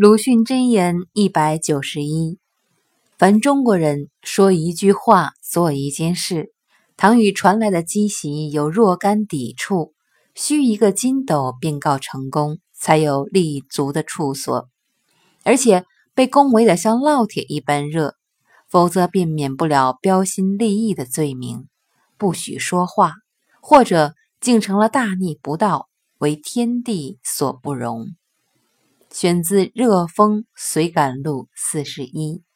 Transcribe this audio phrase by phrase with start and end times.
[0.00, 2.38] 鲁迅箴言一百九十一：
[3.18, 6.52] 凡中国人说一句话、做一件事，
[6.96, 9.94] 倘与传来的积习有若干抵触，
[10.36, 14.68] 须一个筋斗便告成功，才有立足的处所，
[15.42, 15.84] 而且
[16.14, 18.14] 被恭维的像烙铁一般热，
[18.68, 21.66] 否则便免不了标新立异的罪名，
[22.16, 23.14] 不许说话，
[23.60, 25.88] 或者竟成了大逆不道，
[26.18, 28.06] 为天地所不容。
[29.10, 32.47] 选自《热风随感录》四十一。